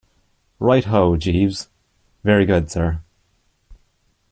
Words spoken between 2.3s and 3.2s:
good, sir.'